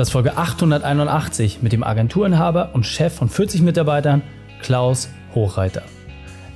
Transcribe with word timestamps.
Das 0.00 0.08
ist 0.08 0.12
Folge 0.12 0.38
881 0.38 1.60
mit 1.60 1.72
dem 1.72 1.84
Agenturinhaber 1.84 2.70
und 2.72 2.86
Chef 2.86 3.12
von 3.12 3.28
40 3.28 3.60
Mitarbeitern 3.60 4.22
Klaus 4.62 5.10
Hochreiter. 5.34 5.82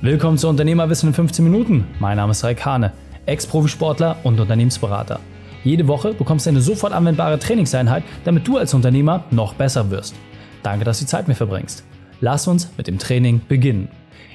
Willkommen 0.01 0.39
zu 0.39 0.49
Unternehmerwissen 0.49 1.09
in 1.09 1.13
15 1.13 1.45
Minuten. 1.45 1.85
Mein 1.99 2.17
Name 2.17 2.31
ist 2.31 2.43
Raikane, 2.43 2.91
Ex-Profisportler 3.27 4.17
und 4.23 4.39
Unternehmensberater. 4.39 5.19
Jede 5.63 5.87
Woche 5.87 6.15
bekommst 6.15 6.47
du 6.47 6.49
eine 6.49 6.61
sofort 6.61 6.91
anwendbare 6.91 7.37
Trainingseinheit, 7.37 8.01
damit 8.23 8.47
du 8.47 8.57
als 8.57 8.73
Unternehmer 8.73 9.25
noch 9.29 9.53
besser 9.53 9.91
wirst. 9.91 10.15
Danke, 10.63 10.83
dass 10.83 10.97
du 10.97 11.05
die 11.05 11.09
Zeit 11.11 11.27
mir 11.27 11.35
verbringst. 11.35 11.83
Lass 12.21 12.47
uns 12.47 12.71
mit 12.77 12.87
dem 12.87 12.97
Training 12.97 13.41
beginnen. 13.47 13.89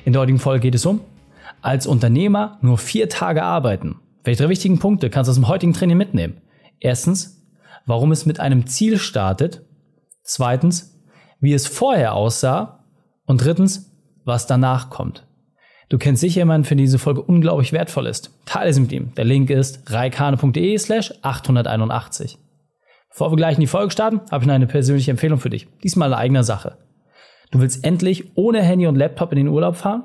In 0.04 0.12
der 0.12 0.22
heutigen 0.22 0.38
Folge 0.38 0.60
geht 0.60 0.76
es 0.76 0.86
um 0.86 1.00
als 1.62 1.88
Unternehmer 1.88 2.58
nur 2.60 2.78
vier 2.78 3.08
Tage 3.08 3.42
arbeiten. 3.42 3.96
Welche 4.22 4.44
drei 4.44 4.50
wichtigen 4.50 4.78
Punkte 4.78 5.10
kannst 5.10 5.26
du 5.26 5.30
aus 5.32 5.36
dem 5.36 5.48
heutigen 5.48 5.72
Training 5.72 5.98
mitnehmen? 5.98 6.36
Erstens, 6.78 7.39
warum 7.90 8.12
es 8.12 8.24
mit 8.24 8.38
einem 8.38 8.66
Ziel 8.66 8.98
startet. 8.98 9.62
Zweitens, 10.22 10.96
wie 11.40 11.52
es 11.52 11.66
vorher 11.66 12.14
aussah. 12.14 12.84
Und 13.26 13.44
drittens, 13.44 13.92
was 14.24 14.46
danach 14.46 14.90
kommt. 14.90 15.26
Du 15.88 15.98
kennst 15.98 16.20
sicher 16.20 16.42
jemanden, 16.42 16.64
für 16.64 16.76
den 16.76 16.84
diese 16.84 17.00
Folge 17.00 17.20
unglaublich 17.20 17.72
wertvoll 17.72 18.06
ist. 18.06 18.30
Teile 18.46 18.72
sie 18.72 18.80
mit 18.80 18.92
ihm. 18.92 19.12
Der 19.16 19.24
Link 19.24 19.50
ist 19.50 19.90
reikane.de 19.92 20.78
slash 20.78 21.12
881. 21.22 22.38
Bevor 23.10 23.32
wir 23.32 23.36
gleich 23.36 23.56
in 23.56 23.60
die 23.60 23.66
Folge 23.66 23.90
starten, 23.90 24.20
habe 24.30 24.44
ich 24.44 24.46
noch 24.46 24.54
eine 24.54 24.68
persönliche 24.68 25.10
Empfehlung 25.10 25.40
für 25.40 25.50
dich. 25.50 25.66
Diesmal 25.82 26.12
eine 26.12 26.20
eigene 26.20 26.44
Sache. 26.44 26.76
Du 27.50 27.60
willst 27.60 27.84
endlich 27.84 28.36
ohne 28.36 28.62
Handy 28.62 28.86
und 28.86 28.94
Laptop 28.94 29.32
in 29.32 29.38
den 29.38 29.48
Urlaub 29.48 29.74
fahren? 29.74 30.04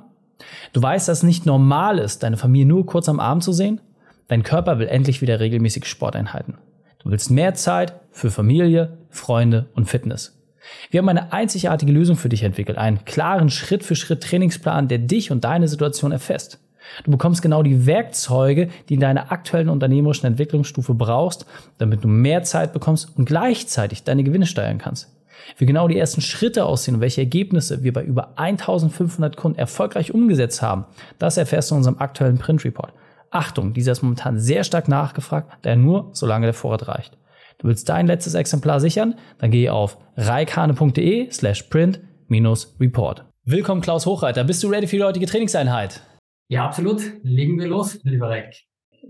Du 0.74 0.82
weißt, 0.82 1.08
dass 1.08 1.20
es 1.20 1.24
nicht 1.24 1.46
normal 1.46 2.00
ist, 2.00 2.24
deine 2.24 2.38
Familie 2.38 2.66
nur 2.66 2.88
kurz 2.88 3.08
am 3.08 3.20
Abend 3.20 3.44
zu 3.44 3.54
sehen? 3.54 3.80
Dein 4.28 4.42
Körper 4.42 4.80
will 4.80 4.88
endlich 4.88 5.22
wieder 5.22 5.40
regelmäßig 5.40 5.86
Sporteinheiten. 5.86 6.58
Du 7.06 7.12
willst 7.12 7.30
mehr 7.30 7.54
Zeit 7.54 7.94
für 8.10 8.32
Familie, 8.32 8.98
Freunde 9.12 9.68
und 9.76 9.86
Fitness. 9.86 10.42
Wir 10.90 10.98
haben 10.98 11.10
eine 11.10 11.32
einzigartige 11.32 11.92
Lösung 11.92 12.16
für 12.16 12.30
dich 12.30 12.42
entwickelt, 12.42 12.80
einen 12.80 13.06
klaren 13.06 13.52
Schritt-für-Schritt-Trainingsplan, 13.52 14.88
der 14.88 14.98
dich 14.98 15.30
und 15.30 15.44
deine 15.44 15.68
Situation 15.68 16.12
erfasst. 16.12 16.60
Du 17.04 17.12
bekommst 17.12 17.44
genau 17.44 17.62
die 17.62 17.86
Werkzeuge, 17.86 18.70
die 18.90 18.96
in 18.96 19.02
deiner 19.02 19.32
aktuellen 19.32 19.70
unternehmerischen 19.70 20.26
Entwicklungsstufe 20.26 20.96
brauchst, 20.96 21.46
damit 21.78 22.04
du 22.04 22.08
mehr 22.08 22.42
Zeit 22.42 22.74
bekommst 22.74 23.16
und 23.16 23.26
gleichzeitig 23.26 24.04
deine 24.04 24.24
Gewinne 24.24 24.48
steuern 24.48 24.80
kannst. 24.80 25.16
Wie 25.60 25.68
genau 25.68 25.88
die 25.88 26.00
ersten 26.00 26.22
Schritte 26.22 26.66
aussehen 26.66 26.96
und 26.96 27.02
welche 27.02 27.22
Ergebnisse 27.22 27.84
wir 27.84 27.94
bei 27.94 28.04
über 28.04 28.40
1500 28.40 29.38
Kunden 29.38 29.60
erfolgreich 29.60 30.12
umgesetzt 30.12 30.64
haben, 30.64 30.86
das 31.20 31.38
erfährst 31.38 31.70
du 31.70 31.76
in 31.76 31.80
unserem 31.80 32.00
aktuellen 32.00 32.40
Print 32.40 32.66
Report. 32.66 32.94
Achtung, 33.32 33.74
dieser 33.74 33.92
ist 33.92 34.02
momentan 34.02 34.40
sehr 34.40 34.64
stark 34.64 34.88
nachgefragt, 34.88 35.52
daher 35.62 35.78
nur, 35.78 36.10
solange 36.14 36.48
der 36.48 36.54
Vorrat 36.54 36.88
reicht. 36.88 37.18
Du 37.58 37.68
willst 37.68 37.88
dein 37.90 38.08
letztes 38.08 38.34
Exemplar 38.34 38.80
sichern? 38.80 39.16
Dann 39.40 39.52
geh 39.52 39.70
auf 39.70 39.98
reikane.de 40.18 41.32
slash 41.32 41.64
print-report. 41.64 43.26
Willkommen 43.44 43.82
Klaus 43.82 44.06
Hochreiter. 44.06 44.44
Bist 44.44 44.64
du 44.64 44.68
ready 44.68 44.88
für 44.88 44.98
die 44.98 45.04
heutige 45.04 45.26
Trainingseinheit? 45.26 46.02
Ja, 46.48 46.66
absolut. 46.66 47.02
Legen 47.24 47.58
wir 47.60 47.68
los, 47.68 48.00
lieber 48.04 48.30
Reik. 48.30 48.56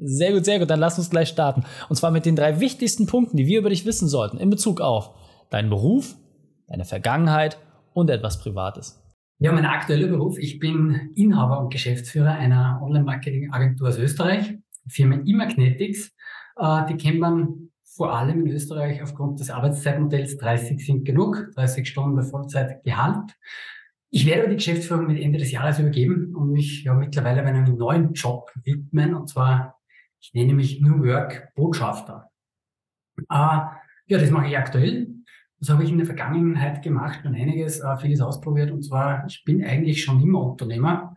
Sehr 0.02 0.34
gut, 0.34 0.46
sehr 0.46 0.60
gut. 0.60 0.70
Dann 0.70 0.80
lass 0.80 0.98
uns 0.98 1.10
gleich 1.10 1.30
starten. 1.30 1.64
Und 1.90 1.96
zwar 1.96 2.12
mit 2.12 2.26
den 2.26 2.36
drei 2.36 2.60
wichtigsten 2.60 3.08
Punkten, 3.08 3.38
die 3.38 3.48
wir 3.48 3.60
über 3.60 3.70
dich 3.70 3.86
wissen 3.86 4.08
sollten 4.08 4.38
in 4.38 4.50
Bezug 4.50 4.82
auf 4.82 5.12
deinen 5.50 5.70
Beruf, 5.70 6.16
deine 6.68 6.86
Vergangenheit 6.86 7.58
und 7.94 8.10
etwas 8.10 8.40
Privates. 8.40 9.02
Ja, 9.40 9.52
mein 9.52 9.66
aktueller 9.66 10.08
Beruf. 10.08 10.38
Ich 10.40 10.60
bin 10.60 11.12
Inhaber 11.14 11.60
und 11.60 11.70
Geschäftsführer 11.70 12.32
einer 12.32 12.80
Online-Marketing-Agentur 12.82 13.90
aus 13.90 13.98
Österreich, 13.98 14.58
Firma 14.88 15.18
Imagnetics. 15.26 16.14
Äh, 16.56 16.86
die 16.88 16.96
kennt 16.96 17.20
man 17.20 17.70
vor 17.84 18.14
allem 18.18 18.46
in 18.46 18.54
Österreich 18.54 19.04
aufgrund 19.04 19.42
des 19.42 19.50
Arbeitszeitmodells 19.50 20.38
30 20.38 20.86
sind 20.86 21.04
genug, 21.04 21.52
30 21.54 21.86
Stunden 21.86 22.16
bei 22.16 22.24
Vollzeitgehalt. 22.24 23.34
Ich 24.10 24.26
werde 24.26 24.48
die 24.48 24.56
Geschäftsführung 24.56 25.08
mit 25.08 25.22
Ende 25.22 25.38
des 25.38 25.52
Jahres 25.52 25.80
übergeben 25.80 26.34
und 26.34 26.54
mich 26.54 26.84
ja 26.86 26.94
mittlerweile 26.94 27.42
bei 27.44 27.50
einem 27.50 27.78
neuen 27.78 28.14
Job 28.14 28.54
widmen, 28.64 29.16
und 29.16 29.28
zwar, 29.28 29.82
ich 30.22 30.34
nenne 30.34 30.54
mich 30.54 30.80
New 30.80 31.04
Work 31.04 31.54
Botschafter. 31.56 32.30
Äh, 33.18 33.24
ja, 33.28 33.78
das 34.08 34.32
mache 34.32 34.48
ich 34.48 34.58
aktuell. 34.58 35.15
Das 35.60 35.70
habe 35.70 35.84
ich 35.84 35.90
in 35.90 35.98
der 35.98 36.06
Vergangenheit 36.06 36.84
gemacht 36.84 37.22
und 37.26 37.36
einiges, 37.36 37.80
äh, 37.80 37.98
vieles 37.98 38.22
ausprobiert. 38.22 38.72
Und 38.72 38.84
zwar, 38.84 39.26
ich 39.28 39.44
bin 39.46 39.64
eigentlich 39.64 40.04
schon 40.04 40.22
immer 40.22 40.42
Unternehmer. 40.42 41.16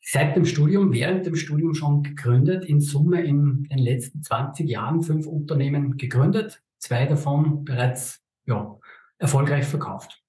Seit 0.00 0.36
dem 0.36 0.44
Studium, 0.44 0.92
während 0.92 1.24
dem 1.24 1.36
Studium 1.36 1.74
schon 1.74 2.02
gegründet. 2.02 2.64
In 2.64 2.80
Summe 2.80 3.22
in 3.22 3.64
den 3.64 3.78
letzten 3.78 4.22
20 4.22 4.68
Jahren 4.68 5.02
fünf 5.02 5.26
Unternehmen 5.26 5.96
gegründet. 5.96 6.62
Zwei 6.78 7.06
davon 7.06 7.64
bereits, 7.64 8.22
ja, 8.44 8.78
erfolgreich 9.18 9.64
verkauft. 9.64 10.22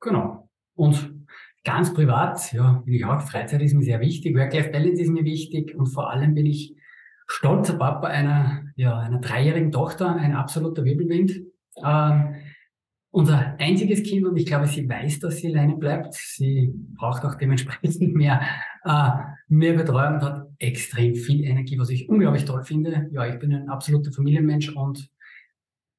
Genau. 0.00 0.48
Und 0.74 1.14
ganz 1.64 1.92
privat, 1.94 2.52
ja, 2.52 2.82
bin 2.84 2.94
ich 2.94 3.04
auch. 3.04 3.20
Freizeit 3.20 3.62
ist 3.62 3.74
mir 3.74 3.84
sehr 3.84 4.00
wichtig. 4.00 4.36
Work-Life-Balance 4.36 5.02
ist 5.02 5.10
mir 5.10 5.24
wichtig. 5.24 5.76
Und 5.76 5.86
vor 5.86 6.10
allem 6.10 6.34
bin 6.34 6.46
ich 6.46 6.74
stolzer 7.26 7.74
Papa 7.74 8.08
einer, 8.08 8.64
ja, 8.74 8.98
einer 8.98 9.20
dreijährigen 9.20 9.70
Tochter, 9.70 10.16
ein 10.16 10.34
absoluter 10.34 10.84
Wirbelwind. 10.84 11.42
Ähm, 11.84 12.34
unser 13.10 13.56
einziges 13.58 14.02
Kind 14.02 14.24
und 14.24 14.36
ich 14.36 14.46
glaube, 14.46 14.66
sie 14.66 14.88
weiß, 14.88 15.18
dass 15.18 15.38
sie 15.38 15.48
alleine 15.48 15.76
bleibt. 15.76 16.14
Sie 16.14 16.72
braucht 16.94 17.24
auch 17.24 17.34
dementsprechend 17.34 18.14
mehr, 18.14 18.40
äh, 18.84 19.10
mehr 19.48 19.74
Betreuung 19.74 20.14
und 20.14 20.22
hat 20.22 20.46
extrem 20.58 21.14
viel 21.14 21.44
Energie, 21.44 21.78
was 21.78 21.90
ich 21.90 22.08
unglaublich 22.08 22.44
toll 22.44 22.62
finde. 22.62 23.08
Ja, 23.12 23.26
ich 23.26 23.38
bin 23.38 23.52
ein 23.52 23.68
absoluter 23.68 24.12
Familienmensch 24.12 24.70
und 24.70 25.08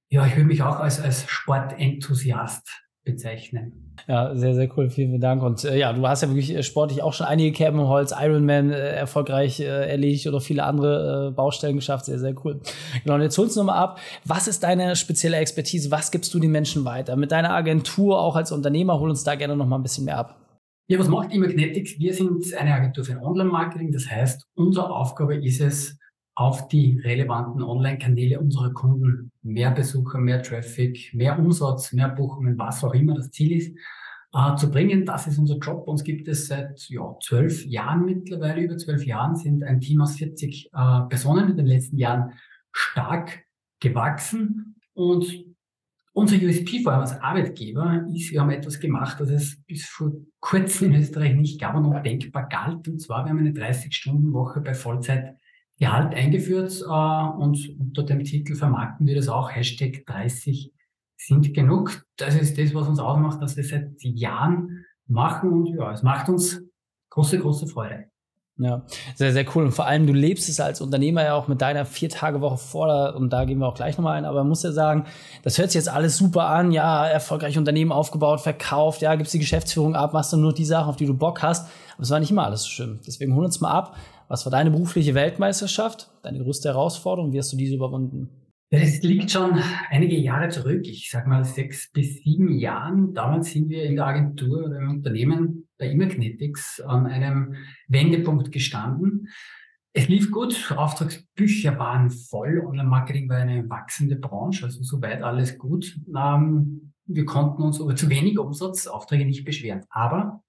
ja, 0.10 0.26
ich 0.26 0.36
würde 0.36 0.48
mich 0.48 0.62
auch 0.62 0.80
als, 0.80 1.00
als 1.02 1.30
Sportenthusiast 1.30 2.70
bezeichnen. 3.04 3.96
Ja, 4.08 4.36
sehr, 4.36 4.56
sehr 4.56 4.70
cool. 4.78 4.90
Vielen 4.90 5.20
Dank. 5.20 5.44
Und 5.44 5.64
äh, 5.64 5.78
ja, 5.78 5.94
du 5.94 6.08
hast 6.08 6.22
ja 6.22 6.30
wirklich 6.30 6.56
äh, 6.56 6.64
sportlich 6.64 7.02
auch 7.02 7.14
schon 7.14 7.28
einige 7.28 7.52
Kerben 7.52 7.80
im 7.80 7.88
Holz, 7.88 8.14
Ironman 8.18 8.72
äh, 8.72 8.78
erfolgreich 8.92 9.60
äh, 9.60 9.66
erledigt 9.66 10.28
oder 10.28 10.42
viele 10.42 10.64
andere 10.64 11.30
äh, 11.30 11.32
Baustellen 11.32 11.76
geschafft. 11.76 12.06
Sehr, 12.06 12.20
sehr 12.20 12.34
cool. 12.44 12.62
Genau, 13.04 13.16
und 13.16 13.22
jetzt 13.22 13.38
holst 13.38 13.56
du 13.56 13.62
nochmal 13.62 13.78
ab. 13.78 14.00
Was 14.26 14.48
ist 14.48 14.64
deine 14.64 14.96
spezielle 14.96 15.38
Expertise? 15.38 15.92
Was 15.92 16.12
gibst 16.12 16.34
du 16.34 16.40
den 16.40 16.52
Menschen 16.52 16.86
weiter? 16.86 17.16
Mit 17.16 17.32
deiner 17.32 17.52
Agentur, 17.52 18.20
auch 18.20 18.36
als 18.36 18.52
Unternehmer, 18.52 19.00
hol 19.00 19.10
uns 19.10 19.24
da 19.24 19.36
gerne 19.36 19.56
nochmal 19.56 19.80
ein 19.80 19.84
bisschen 19.84 20.06
mehr 20.06 20.18
ab. 20.18 20.38
Ja, 20.88 21.00
was 21.00 21.08
macht 21.08 21.34
Imagnetics? 21.34 22.00
Wir 22.00 22.14
sind 22.14 22.54
eine 22.54 22.74
Agentur 22.74 23.06
für 23.06 23.22
Online-Marketing. 23.22 23.92
Das 23.92 24.10
heißt, 24.10 24.46
unsere 24.56 24.90
Aufgabe 24.90 25.36
ist 25.36 25.62
es, 25.62 25.98
auf 26.36 26.68
die 26.70 27.00
relevanten 27.00 27.62
Online-Kanäle 27.62 28.40
unserer 28.40 28.72
Kunden 28.72 29.32
mehr 29.42 29.72
Besucher, 29.72 30.18
mehr 30.18 30.42
Traffic, 30.42 31.14
mehr 31.14 31.38
Umsatz, 31.38 31.92
mehr 31.94 32.10
Buchungen, 32.10 32.58
was 32.58 32.84
auch 32.84 32.94
immer 32.94 33.16
das 33.16 33.32
Ziel 33.32 33.58
ist, 33.58 33.76
äh, 34.34 34.56
zu 34.56 34.72
bringen. 34.72 35.06
Das 35.06 35.28
ist 35.28 35.38
unser 35.38 35.58
Job. 35.58 35.88
Uns 35.88 36.04
gibt 36.04 36.28
es 36.28 36.48
seit 36.48 36.80
ja, 36.90 37.16
zwölf 37.22 37.66
Jahren 37.66 38.06
mittlerweile, 38.06 38.62
über 38.62 38.78
zwölf 38.78 39.06
Jahren 39.06 39.36
sind 39.36 39.64
ein 39.64 39.82
Team 39.82 40.02
aus 40.02 40.16
40 40.16 40.70
äh, 40.74 41.02
Personen 41.10 41.50
in 41.50 41.58
den 41.58 41.66
letzten 41.66 41.98
Jahren 41.98 42.34
stark 42.72 43.44
gewachsen 43.80 44.76
und 44.94 45.46
unser 46.14 46.36
USP 46.36 46.84
vor 46.84 46.92
allem 46.92 47.02
als 47.02 47.20
Arbeitgeber 47.22 48.06
ist, 48.14 48.32
wir 48.32 48.42
haben 48.42 48.50
etwas 48.50 48.80
gemacht, 48.80 49.20
das 49.20 49.30
es 49.30 49.62
bis 49.66 49.86
vor 49.86 50.12
kurzem 50.42 50.92
in 50.92 51.00
Österreich 51.00 51.36
nicht 51.36 51.60
gab 51.60 51.76
und 51.76 51.86
undenkbar 51.86 52.50
galt. 52.50 52.88
Und 52.90 53.00
zwar, 53.00 53.24
wir 53.24 53.30
haben 53.30 53.40
eine 53.40 53.52
30-Stunden-Woche 53.52 54.60
bei 54.60 54.74
Vollzeit 54.74 55.38
Gehalt 55.82 56.14
eingeführt 56.14 56.80
äh, 56.82 57.42
und 57.42 57.76
unter 57.80 58.04
dem 58.04 58.24
Titel 58.24 58.54
vermarkten 58.54 59.08
wir 59.08 59.16
das 59.16 59.28
auch, 59.28 59.50
Hashtag 59.50 60.06
30 60.06 60.72
sind 61.18 61.56
genug. 61.56 62.06
Das 62.18 62.36
ist 62.36 62.56
das, 62.60 62.76
was 62.76 62.88
uns 62.88 63.00
ausmacht, 63.00 63.42
dass 63.42 63.58
wir 63.58 63.64
seit 63.64 63.90
Jahren 64.00 64.86
machen 65.08 65.52
und 65.52 65.76
ja, 65.76 65.92
es 65.92 66.04
macht 66.04 66.30
uns 66.30 66.62
große, 67.10 67.40
große 67.40 67.66
Freude. 67.66 68.06
Ja, 68.58 68.84
sehr, 69.16 69.34
sehr 69.34 69.46
cool. 69.56 69.66
Und 69.66 69.72
vor 69.72 69.88
allem, 69.88 70.06
du 70.06 70.14
lebst 70.14 70.48
es 70.50 70.60
als 70.60 70.82
Unternehmer 70.82 71.24
ja 71.24 71.34
auch 71.34 71.48
mit 71.48 71.62
deiner 71.62 71.84
Vier-Tage-Woche 71.84 72.58
vor, 72.58 73.16
und 73.16 73.34
da 73.34 73.46
gehen 73.46 73.58
wir 73.58 73.68
auch 73.68 73.74
gleich 73.74 73.98
nochmal 73.98 74.18
ein, 74.18 74.26
aber 74.26 74.40
man 74.42 74.50
muss 74.50 74.62
ja 74.62 74.72
sagen, 74.72 75.06
das 75.42 75.58
hört 75.58 75.72
sich 75.72 75.80
jetzt 75.80 75.90
alles 75.90 76.16
super 76.18 76.46
an, 76.46 76.72
ja, 76.72 77.08
erfolgreich 77.08 77.58
Unternehmen 77.58 77.92
aufgebaut, 77.92 78.42
verkauft, 78.42 79.02
ja, 79.02 79.16
gibst 79.16 79.34
die 79.34 79.40
Geschäftsführung 79.40 79.96
ab, 79.96 80.14
machst 80.14 80.32
dann 80.32 80.42
nur 80.42 80.54
die 80.54 80.66
Sachen, 80.66 80.90
auf 80.90 80.98
die 80.98 81.08
du 81.08 81.16
Bock 81.16 81.42
hast, 81.42 81.68
aber 81.96 82.04
es 82.04 82.12
war 82.12 82.20
nicht 82.20 82.30
immer 82.30 82.46
alles 82.46 82.62
so 82.62 82.70
schön. 82.70 83.00
Deswegen 83.08 83.34
hol 83.34 83.46
uns 83.46 83.62
mal 83.62 83.72
ab, 83.72 83.96
was 84.32 84.46
war 84.46 84.52
deine 84.52 84.72
berufliche 84.72 85.14
Weltmeisterschaft? 85.14 86.10
Deine 86.24 86.40
größte 86.40 86.70
Herausforderung? 86.70 87.34
Wie 87.34 87.38
hast 87.38 87.52
du 87.52 87.58
diese 87.58 87.76
überwunden? 87.76 88.30
Das 88.70 89.02
liegt 89.02 89.30
schon 89.30 89.62
einige 89.90 90.16
Jahre 90.16 90.48
zurück. 90.48 90.88
Ich 90.88 91.10
sag 91.12 91.28
mal 91.28 91.44
sechs 91.44 91.92
bis 91.92 92.24
sieben 92.24 92.58
Jahren. 92.58 93.14
Damals 93.14 93.52
sind 93.52 93.68
wir 93.68 93.84
in 93.84 93.98
der 93.98 94.06
Agentur 94.06 94.64
oder 94.64 94.80
im 94.80 94.90
Unternehmen 94.90 95.68
bei 95.78 95.88
Imagnetics 95.88 96.80
an 96.80 97.08
einem 97.08 97.56
Wendepunkt 97.90 98.54
gestanden. 98.54 99.28
Es 99.92 100.08
lief 100.08 100.32
gut, 100.32 100.74
Auftragsbücher 100.78 101.78
waren 101.78 102.10
voll, 102.10 102.64
Online-Marketing 102.66 103.28
war 103.28 103.36
eine 103.36 103.70
wachsende 103.70 104.16
Branche, 104.16 104.64
also 104.64 104.82
soweit 104.82 105.22
alles 105.22 105.58
gut. 105.58 106.00
Ähm, 106.16 106.94
wir 107.06 107.26
konnten 107.26 107.62
uns 107.64 107.80
über 107.80 107.98
zu 107.98 108.10
wenig 108.10 108.40
Umsatz, 108.40 108.88
Aufträge 108.88 109.26
nicht 109.26 109.44
beschweren. 109.44 109.82
Aber 109.90 110.42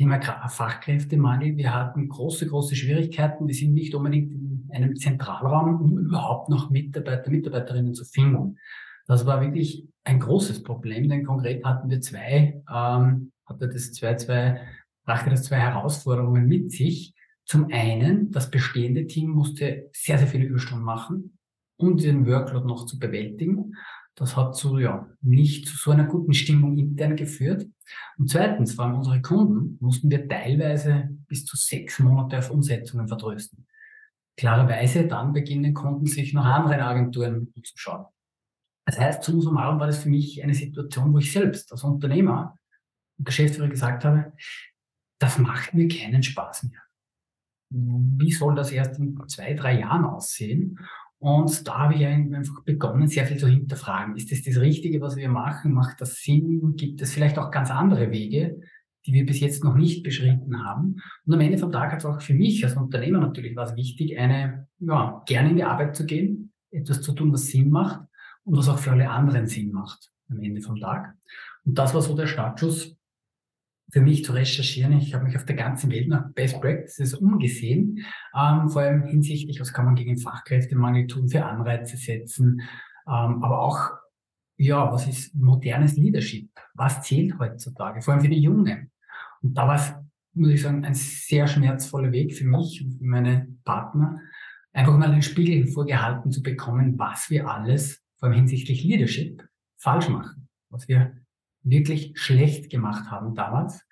Thema 0.00 0.18
Fachkräftemangel. 0.48 1.58
Wir 1.58 1.74
hatten 1.74 2.08
große, 2.08 2.46
große 2.46 2.74
Schwierigkeiten. 2.74 3.46
Wir 3.46 3.54
sind 3.54 3.74
nicht 3.74 3.94
unbedingt 3.94 4.32
in 4.32 4.66
einem 4.72 4.96
Zentralraum, 4.96 5.78
um 5.78 5.98
überhaupt 5.98 6.48
noch 6.48 6.70
Mitarbeiter, 6.70 7.30
Mitarbeiterinnen 7.30 7.92
zu 7.92 8.06
finden. 8.06 8.56
Das 9.06 9.26
war 9.26 9.42
wirklich 9.42 9.86
ein 10.04 10.18
großes 10.18 10.62
Problem, 10.62 11.10
denn 11.10 11.26
konkret 11.26 11.62
hatten 11.66 11.90
wir 11.90 12.00
zwei, 12.00 12.62
ähm, 12.74 13.32
hatte 13.44 13.68
das 13.68 13.92
zwei, 13.92 14.14
zwei, 14.14 14.62
brachte 15.04 15.28
das 15.28 15.42
zwei 15.42 15.58
Herausforderungen 15.58 16.46
mit 16.46 16.72
sich. 16.72 17.12
Zum 17.44 17.68
einen, 17.70 18.30
das 18.30 18.50
bestehende 18.50 19.06
Team 19.06 19.28
musste 19.28 19.90
sehr, 19.92 20.16
sehr 20.16 20.28
viele 20.28 20.46
Überstunden 20.46 20.82
machen, 20.82 21.36
um 21.76 21.98
den 21.98 22.26
Workload 22.26 22.66
noch 22.66 22.86
zu 22.86 22.98
bewältigen. 22.98 23.74
Das 24.16 24.36
hat 24.36 24.54
zu, 24.54 24.78
ja, 24.78 25.08
nicht 25.22 25.66
zu 25.66 25.76
so 25.76 25.90
einer 25.92 26.04
guten 26.04 26.34
Stimmung 26.34 26.76
intern 26.76 27.16
geführt. 27.16 27.66
Und 28.18 28.28
zweitens, 28.28 28.74
vor 28.74 28.84
allem 28.84 28.96
unsere 28.96 29.22
Kunden, 29.22 29.78
mussten 29.80 30.10
wir 30.10 30.28
teilweise 30.28 31.08
bis 31.26 31.46
zu 31.46 31.56
sechs 31.56 31.98
Monate 31.98 32.38
auf 32.38 32.50
Umsetzungen 32.50 33.08
vertrösten. 33.08 33.66
Klarerweise, 34.36 35.06
dann 35.06 35.32
beginnen 35.32 35.74
Kunden 35.74 36.06
sich 36.06 36.32
nach 36.34 36.44
anderen 36.44 36.80
Agenturen 36.80 37.52
umzuschauen. 37.54 38.06
Das 38.86 38.98
heißt, 38.98 39.22
summa 39.22 39.42
summarum 39.42 39.78
war 39.78 39.86
das 39.86 40.02
für 40.02 40.08
mich 40.08 40.42
eine 40.42 40.54
Situation, 40.54 41.12
wo 41.12 41.18
ich 41.18 41.32
selbst 41.32 41.70
als 41.70 41.84
Unternehmer 41.84 42.58
und 43.18 43.24
Geschäftsführer 43.24 43.68
gesagt 43.68 44.04
habe, 44.04 44.32
das 45.20 45.38
macht 45.38 45.74
mir 45.74 45.86
keinen 45.86 46.22
Spaß 46.22 46.64
mehr. 46.64 46.80
Wie 47.70 48.32
soll 48.32 48.54
das 48.56 48.72
erst 48.72 48.98
in 48.98 49.16
zwei, 49.28 49.54
drei 49.54 49.78
Jahren 49.78 50.04
aussehen? 50.04 50.78
Und 51.20 51.68
da 51.68 51.78
habe 51.80 51.94
ich 51.94 52.06
einfach 52.06 52.64
begonnen, 52.64 53.06
sehr 53.06 53.26
viel 53.26 53.36
zu 53.36 53.46
hinterfragen. 53.46 54.16
Ist 54.16 54.32
das 54.32 54.42
das 54.42 54.56
Richtige, 54.56 55.02
was 55.02 55.16
wir 55.16 55.28
machen? 55.28 55.74
Macht 55.74 56.00
das 56.00 56.16
Sinn? 56.16 56.76
Gibt 56.76 57.02
es 57.02 57.12
vielleicht 57.12 57.38
auch 57.38 57.50
ganz 57.50 57.70
andere 57.70 58.10
Wege, 58.10 58.58
die 59.04 59.12
wir 59.12 59.26
bis 59.26 59.38
jetzt 59.40 59.62
noch 59.62 59.74
nicht 59.74 60.02
beschritten 60.02 60.64
haben? 60.64 60.96
Und 61.26 61.34
am 61.34 61.40
Ende 61.40 61.58
vom 61.58 61.72
Tag 61.72 61.92
hat 61.92 61.98
es 61.98 62.06
auch 62.06 62.22
für 62.22 62.32
mich 62.32 62.64
als 62.64 62.74
Unternehmer 62.74 63.20
natürlich 63.20 63.54
was 63.54 63.76
wichtig, 63.76 64.18
eine, 64.18 64.66
ja, 64.78 65.22
gerne 65.26 65.50
in 65.50 65.56
die 65.56 65.64
Arbeit 65.64 65.94
zu 65.94 66.06
gehen, 66.06 66.52
etwas 66.70 67.02
zu 67.02 67.12
tun, 67.12 67.32
was 67.34 67.48
Sinn 67.48 67.68
macht 67.68 68.00
und 68.44 68.56
was 68.56 68.70
auch 68.70 68.78
für 68.78 68.92
alle 68.92 69.10
anderen 69.10 69.46
Sinn 69.46 69.72
macht 69.72 70.10
am 70.30 70.40
Ende 70.40 70.62
vom 70.62 70.80
Tag. 70.80 71.14
Und 71.64 71.78
das 71.78 71.92
war 71.92 72.00
so 72.00 72.16
der 72.16 72.28
Startschuss 72.28 72.96
für 73.92 74.00
mich 74.00 74.24
zu 74.24 74.32
recherchieren. 74.32 74.92
Ich 74.98 75.14
habe 75.14 75.24
mich 75.24 75.36
auf 75.36 75.44
der 75.44 75.56
ganzen 75.56 75.90
Welt 75.90 76.08
nach 76.08 76.32
Best 76.32 76.60
Practices 76.60 77.14
umgesehen, 77.14 78.04
ähm, 78.36 78.68
vor 78.68 78.82
allem 78.82 79.04
hinsichtlich, 79.04 79.60
was 79.60 79.72
kann 79.72 79.84
man 79.84 79.94
gegen 79.94 80.18
Fachkräftemangel 80.18 81.06
tun, 81.06 81.28
für 81.28 81.44
Anreize 81.44 81.96
setzen, 81.96 82.60
ähm, 83.06 83.42
aber 83.42 83.60
auch, 83.60 83.90
ja, 84.56 84.92
was 84.92 85.08
ist 85.08 85.34
modernes 85.34 85.96
Leadership? 85.96 86.50
Was 86.74 87.02
zählt 87.02 87.38
heutzutage, 87.38 88.02
vor 88.02 88.14
allem 88.14 88.22
für 88.22 88.28
die 88.28 88.40
Jungen? 88.40 88.90
Und 89.42 89.54
da 89.54 89.66
war 89.66 89.76
es, 89.76 89.92
muss 90.34 90.50
ich 90.50 90.62
sagen, 90.62 90.84
ein 90.84 90.94
sehr 90.94 91.46
schmerzvoller 91.46 92.12
Weg 92.12 92.34
für 92.34 92.44
mich 92.44 92.84
und 92.84 92.98
für 92.98 93.04
meine 93.04 93.48
Partner, 93.64 94.20
einfach 94.72 94.96
mal 94.96 95.10
den 95.10 95.22
Spiegel 95.22 95.66
vorgehalten 95.66 96.30
zu 96.30 96.42
bekommen, 96.42 96.98
was 96.98 97.30
wir 97.30 97.48
alles, 97.48 98.02
vor 98.18 98.28
allem 98.28 98.36
hinsichtlich 98.36 98.84
Leadership, 98.84 99.42
falsch 99.78 100.08
machen, 100.08 100.48
was 100.68 100.86
wir 100.88 101.19
wirklich 101.62 102.12
schlecht 102.14 102.70
gemacht 102.70 103.10
haben 103.10 103.34
damals. 103.34 103.84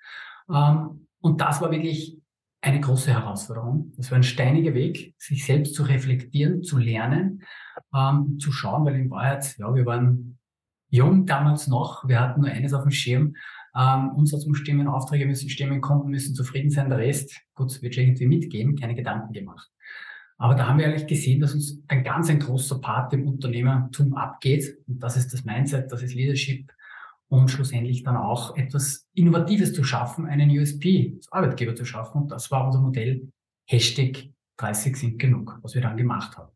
Ähm, 0.49 1.07
und 1.21 1.41
das 1.41 1.61
war 1.61 1.71
wirklich 1.71 2.17
eine 2.61 2.81
große 2.81 3.11
Herausforderung. 3.11 3.93
Das 3.97 4.11
war 4.11 4.17
ein 4.17 4.23
steiniger 4.23 4.73
Weg, 4.73 5.15
sich 5.17 5.45
selbst 5.45 5.75
zu 5.75 5.83
reflektieren, 5.83 6.63
zu 6.63 6.77
lernen, 6.77 7.43
ähm, 7.93 8.37
zu 8.39 8.51
schauen, 8.51 8.85
weil 8.85 8.95
in 8.95 9.09
Wahrheit, 9.09 9.57
ja, 9.57 9.73
wir 9.73 9.85
waren 9.85 10.37
jung 10.89 11.25
damals 11.25 11.67
noch, 11.67 12.07
wir 12.07 12.19
hatten 12.19 12.41
nur 12.41 12.49
eines 12.49 12.73
auf 12.73 12.83
dem 12.83 12.91
Schirm, 12.91 13.35
ähm, 13.75 14.09
Umsatz 14.15 14.45
muss 14.45 14.57
stimmen, 14.57 14.87
Aufträge 14.87 15.25
müssen 15.25 15.49
stimmen, 15.49 15.81
Kunden 15.81 16.09
müssen 16.09 16.35
zufrieden 16.35 16.71
sein, 16.71 16.89
der 16.89 16.97
Rest, 16.97 17.39
gut, 17.53 17.81
wird 17.81 17.95
schon 17.95 18.05
irgendwie 18.05 18.27
mitgehen, 18.27 18.75
keine 18.75 18.95
Gedanken 18.95 19.31
gemacht. 19.31 19.69
Aber 20.37 20.55
da 20.55 20.67
haben 20.67 20.79
wir 20.79 20.87
eigentlich 20.87 21.07
gesehen, 21.07 21.41
dass 21.41 21.53
uns 21.53 21.83
ein 21.89 22.03
ganz 22.03 22.29
ein 22.29 22.39
großer 22.39 22.79
Part 22.79 23.13
im 23.13 23.27
Unternehmertum 23.27 24.13
abgeht. 24.13 24.77
Und 24.87 25.03
das 25.03 25.17
ist 25.17 25.33
das 25.33 25.43
Mindset, 25.43 25.91
das 25.91 26.01
ist 26.01 26.15
Leadership, 26.15 26.71
und 27.29 27.49
schlussendlich 27.49 28.03
dann 28.03 28.17
auch 28.17 28.57
etwas 28.57 29.07
Innovatives 29.13 29.73
zu 29.73 29.83
schaffen, 29.83 30.25
einen 30.25 30.49
USP 30.49 31.13
als 31.15 31.31
Arbeitgeber 31.31 31.75
zu 31.75 31.85
schaffen. 31.85 32.23
Und 32.23 32.31
das 32.31 32.49
war 32.51 32.65
unser 32.65 32.81
Modell 32.81 33.29
Hashtag 33.69 34.29
30 34.57 34.95
sind 34.97 35.19
genug, 35.19 35.57
was 35.61 35.75
wir 35.75 35.81
dann 35.81 35.95
gemacht 35.95 36.37
haben. 36.37 36.51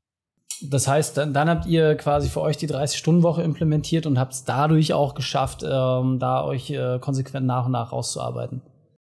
Das 0.62 0.88
heißt, 0.88 1.18
dann, 1.18 1.34
dann 1.34 1.50
habt 1.50 1.66
ihr 1.66 1.96
quasi 1.96 2.30
für 2.30 2.42
euch 2.42 2.58
die 2.58 2.68
30-Stunden-Woche 2.68 3.44
implementiert 3.44 4.06
und 4.06 4.18
habt 4.18 4.34
es 4.34 4.44
dadurch 4.44 4.94
auch 4.94 5.14
geschafft, 5.14 5.64
ähm, 5.64 6.20
da 6.20 6.44
euch 6.44 6.70
äh, 6.70 7.00
konsequent 7.00 7.46
nach 7.46 7.66
und 7.66 7.74
nach 7.74 7.92
rauszuarbeiten. 7.92 8.62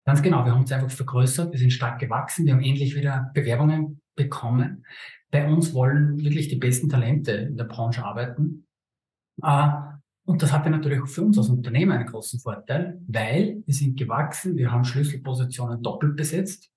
Ganz 0.04 0.22
genau, 0.22 0.44
wir 0.44 0.52
haben 0.52 0.60
uns 0.60 0.72
einfach 0.72 0.90
vergrößert, 0.90 1.52
wir 1.52 1.58
sind 1.58 1.72
stark 1.72 2.00
gewachsen, 2.00 2.46
wir 2.46 2.54
haben 2.54 2.62
endlich 2.62 2.96
wieder 2.96 3.30
Bewerbungen 3.34 4.00
bekommen. 4.16 4.84
Bei 5.30 5.48
uns 5.48 5.74
wollen 5.74 6.18
wirklich 6.18 6.48
die 6.48 6.56
besten 6.56 6.88
Talente 6.88 7.32
in 7.32 7.56
der 7.56 7.64
Branche 7.64 8.04
arbeiten. 8.04 8.66
Äh, 9.42 9.68
und 10.24 10.42
das 10.42 10.52
hatte 10.52 10.70
natürlich 10.70 11.00
auch 11.02 11.08
für 11.08 11.22
uns 11.22 11.36
als 11.36 11.48
Unternehmen 11.48 11.92
einen 11.92 12.06
großen 12.06 12.38
Vorteil, 12.38 13.00
weil 13.08 13.62
wir 13.66 13.74
sind 13.74 13.98
gewachsen, 13.98 14.56
wir 14.56 14.70
haben 14.70 14.84
Schlüsselpositionen 14.84 15.82
doppelt 15.82 16.16
besetzt. 16.16 16.70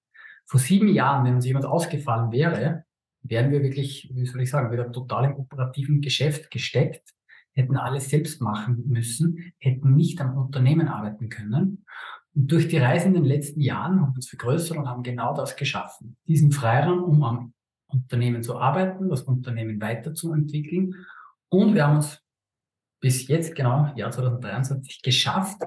Vor 0.45 0.59
sieben 0.59 0.87
Jahren, 0.87 1.25
wenn 1.25 1.35
uns 1.35 1.45
jemand 1.45 1.65
ausgefallen 1.65 2.31
wäre, 2.31 2.85
wären 3.21 3.51
wir 3.51 3.61
wirklich, 3.61 4.09
wie 4.13 4.25
soll 4.25 4.41
ich 4.41 4.49
sagen, 4.49 4.71
wieder 4.71 4.91
total 4.91 5.25
im 5.25 5.35
operativen 5.35 6.01
Geschäft 6.01 6.49
gesteckt, 6.49 7.13
hätten 7.53 7.77
alles 7.77 8.09
selbst 8.09 8.41
machen 8.41 8.83
müssen, 8.87 9.53
hätten 9.59 9.95
nicht 9.95 10.19
am 10.21 10.37
Unternehmen 10.37 10.87
arbeiten 10.87 11.29
können. 11.29 11.85
Und 12.33 12.51
durch 12.51 12.67
die 12.67 12.77
Reise 12.77 13.07
in 13.07 13.13
den 13.13 13.25
letzten 13.25 13.61
Jahren 13.61 14.01
haben 14.01 14.11
wir 14.11 14.17
uns 14.17 14.27
vergrößert 14.27 14.77
und 14.77 14.87
haben 14.87 15.03
genau 15.03 15.33
das 15.33 15.55
geschaffen. 15.55 16.17
Diesen 16.27 16.51
Freiraum, 16.51 17.03
um 17.03 17.23
am 17.23 17.53
Unternehmen 17.87 18.43
zu 18.43 18.57
arbeiten, 18.57 19.09
das 19.09 19.21
Unternehmen 19.21 19.79
weiterzuentwickeln. 19.79 20.95
Und 21.49 21.75
wir 21.75 21.87
haben 21.87 21.97
uns 21.97 22.24
bis 23.05 23.27
jetzt, 23.27 23.53
genau, 23.53 23.93
Jahr 23.95 24.09
2023, 24.09 25.03
geschafft, 25.03 25.61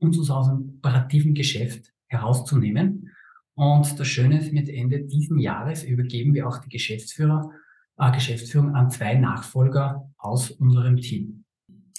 uns 0.00 0.28
aus 0.28 0.48
dem 0.48 0.74
operativen 0.78 1.34
Geschäft 1.34 1.92
herauszunehmen. 2.08 3.12
Und 3.54 4.00
das 4.00 4.08
Schöne 4.08 4.40
ist, 4.40 4.52
mit 4.52 4.68
Ende 4.68 5.02
diesen 5.02 5.38
Jahres 5.38 5.84
übergeben 5.84 6.34
wir 6.34 6.48
auch 6.48 6.58
die 6.58 6.68
Geschäftsführer, 6.68 7.48
äh, 7.96 8.10
Geschäftsführung 8.10 8.74
an 8.74 8.90
zwei 8.90 9.14
Nachfolger 9.14 10.10
aus 10.18 10.50
unserem 10.50 10.96
Team. 10.96 11.44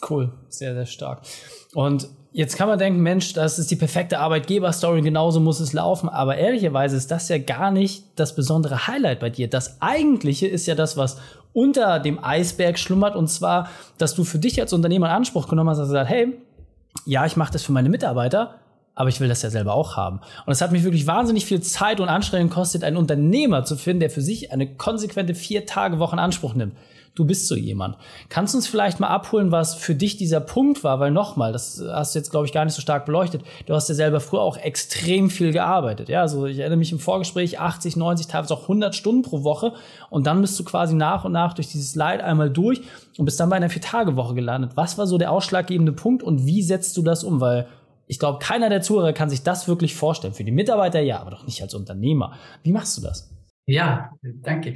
Cool, 0.08 0.32
sehr, 0.50 0.74
sehr 0.74 0.86
stark. 0.86 1.22
Und 1.74 2.08
jetzt 2.32 2.58
kann 2.58 2.68
man 2.68 2.80
denken, 2.80 3.02
Mensch, 3.02 3.34
das 3.34 3.60
ist 3.60 3.70
die 3.72 3.76
perfekte 3.76 4.20
Arbeitgeberstory, 4.20 5.02
genauso 5.02 5.40
muss 5.40 5.60
es 5.60 5.74
laufen. 5.74 6.10
Aber 6.10 6.38
ehrlicherweise 6.38 6.98
ist 6.98 7.12
das 7.12 7.30
ja 7.30 7.38
gar 7.38 7.72
nicht 7.72 8.04
das 8.16 8.36
besondere 8.36 8.88
Highlight 8.88 9.20
bei 9.20 9.30
dir. 9.30 9.50
Das 9.50 9.82
eigentliche 9.82 10.48
ist 10.48 10.66
ja 10.66 10.76
das, 10.76 10.98
was 10.98 11.18
unter 11.54 12.00
dem 12.00 12.24
Eisberg 12.24 12.80
schlummert. 12.80 13.16
Und 13.16 13.28
zwar, 13.28 13.70
dass 13.98 14.16
du 14.16 14.24
für 14.24 14.40
dich 14.40 14.60
als 14.60 14.74
Unternehmer 14.74 15.08
in 15.08 15.14
Anspruch 15.14 15.48
genommen 15.48 15.70
hast 15.70 15.80
und 15.80 15.86
gesagt, 15.86 16.10
hey, 16.10 16.34
ja, 17.06 17.26
ich 17.26 17.36
mache 17.36 17.54
das 17.54 17.64
für 17.64 17.72
meine 17.72 17.90
Mitarbeiter, 17.90 18.56
aber 18.96 19.10
ich 19.10 19.20
will 19.20 19.30
das 19.30 19.42
ja 19.42 19.50
selber 19.50 19.74
auch 19.74 19.96
haben. 19.96 20.20
Und 20.46 20.52
es 20.52 20.62
hat 20.62 20.72
mich 20.72 20.84
wirklich 20.84 21.08
wahnsinnig 21.08 21.46
viel 21.46 21.62
Zeit 21.62 22.00
und 22.00 22.10
Anstrengung 22.10 22.50
gekostet, 22.50 22.84
einen 22.84 22.98
Unternehmer 22.98 23.64
zu 23.64 23.76
finden, 23.76 24.02
der 24.02 24.10
für 24.10 24.22
sich 24.22 24.52
eine 24.52 24.76
konsequente 24.76 25.36
vier 25.36 25.66
Tage 25.66 26.00
Woche 26.00 26.16
in 26.16 26.20
Anspruch 26.20 26.54
nimmt 26.54 26.74
du 27.16 27.26
bist 27.26 27.48
so 27.48 27.56
jemand. 27.56 27.98
Kannst 28.30 28.54
du 28.54 28.58
uns 28.58 28.68
vielleicht 28.68 29.00
mal 29.00 29.08
abholen, 29.08 29.52
was 29.52 29.76
für 29.76 29.96
dich 29.96 30.18
dieser 30.18 30.40
Punkt 30.40 30.84
war? 30.84 31.00
Weil 31.00 31.12
nochmal, 31.12 31.52
das 31.52 31.84
hast 31.92 32.16
du 32.16 32.20
jetzt, 32.20 32.32
glaube 32.32 32.46
ich, 32.46 32.54
gar 32.54 32.66
nicht 32.66 32.74
so 32.74 32.82
stark 32.82 33.06
beleuchtet. 33.06 33.44
Du 33.66 33.74
hast 33.74 33.90
ja 33.90 33.96
selber 33.96 34.20
früher 34.20 34.42
auch 34.42 34.58
extrem 34.58 35.30
viel 35.30 35.52
gearbeitet. 35.52 36.10
Ja, 36.10 36.22
also 36.22 36.46
ich 36.46 36.60
erinnere 36.60 36.78
mich 36.78 36.92
im 36.92 37.00
Vorgespräch 37.00 37.60
80, 37.60 37.98
90, 37.98 38.28
teilweise 38.28 38.54
auch 38.54 38.64
100 38.64 38.96
Stunden 38.96 39.24
pro 39.24 39.44
Woche. 39.44 39.74
Und 40.10 40.28
dann 40.28 40.42
bist 40.42 40.60
du 40.60 40.64
quasi 40.64 40.96
nach 40.96 41.26
und 41.26 41.34
nach 41.34 41.54
durch 41.54 41.68
dieses 41.68 41.96
Leid 41.96 42.22
einmal 42.22 42.50
durch 42.50 42.82
und 43.18 43.26
bist 43.26 43.40
dann 43.40 43.50
bei 43.50 43.58
einer 43.58 43.70
Vier-Tage-Woche 43.70 44.34
gelandet. 44.34 44.72
Was 44.76 44.98
war 44.98 45.08
so 45.08 45.18
der 45.18 45.32
ausschlaggebende 45.32 45.92
Punkt 45.92 46.24
und 46.24 46.46
wie 46.46 46.64
setzt 46.64 46.96
du 46.98 47.02
das 47.02 47.24
um? 47.24 47.42
Weil 47.42 47.68
ich 48.08 48.20
glaube, 48.20 48.40
keiner 48.40 48.70
der 48.70 48.82
Zuhörer 48.82 49.14
kann 49.14 49.30
sich 49.30 49.44
das 49.44 49.68
wirklich 49.68 49.96
vorstellen. 49.96 50.34
Für 50.34 50.44
die 50.44 50.52
Mitarbeiter 50.52 51.00
ja, 51.00 51.20
aber 51.20 51.32
doch 51.32 51.46
nicht 51.46 51.62
als 51.62 51.74
Unternehmer. 51.74 52.34
Wie 52.64 52.72
machst 52.72 52.98
du 52.98 53.02
das? 53.02 53.30
Ja, 53.68 54.12
danke, 54.22 54.74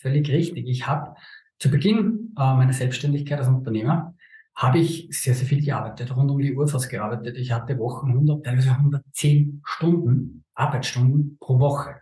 völlig 0.00 0.28
richtig. 0.28 0.68
Ich 0.68 0.86
habe 0.86 1.16
zu 1.58 1.70
Beginn 1.70 2.34
äh, 2.38 2.54
meiner 2.54 2.72
Selbstständigkeit 2.72 3.38
als 3.38 3.48
Unternehmer 3.48 4.14
habe 4.54 4.78
ich 4.78 5.08
sehr, 5.10 5.34
sehr 5.34 5.46
viel 5.46 5.62
gearbeitet, 5.62 6.16
rund 6.16 6.30
um 6.30 6.38
die 6.38 6.56
Uhr 6.56 6.66
fast 6.66 6.88
gearbeitet. 6.88 7.36
Ich 7.36 7.52
hatte 7.52 7.78
Wochen 7.78 8.08
100, 8.08 8.44
teilweise 8.44 8.70
110 8.70 9.60
Stunden, 9.64 10.44
Arbeitsstunden 10.54 11.36
pro 11.38 11.58
Woche. 11.58 11.96